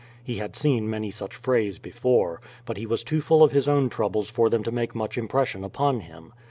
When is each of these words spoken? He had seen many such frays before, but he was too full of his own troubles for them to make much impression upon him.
He 0.23 0.37
had 0.37 0.55
seen 0.55 0.89
many 0.89 1.11
such 1.11 1.35
frays 1.35 1.77
before, 1.77 2.41
but 2.65 2.75
he 2.75 2.87
was 2.87 3.03
too 3.03 3.21
full 3.21 3.43
of 3.43 3.51
his 3.51 3.67
own 3.67 3.87
troubles 3.87 4.31
for 4.31 4.49
them 4.49 4.63
to 4.63 4.71
make 4.71 4.95
much 4.95 5.15
impression 5.15 5.63
upon 5.63 5.99
him. 5.99 6.33